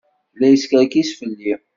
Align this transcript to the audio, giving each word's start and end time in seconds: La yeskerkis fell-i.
La 0.39 0.47
yeskerkis 0.51 1.09
fell-i. 1.19 1.53